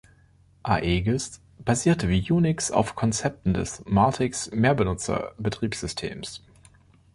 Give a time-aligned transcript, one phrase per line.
[0.63, 6.41] Aegis basierte wie Unix auf Konzepten des Multics-Mehrbenutzerbetriebssystems.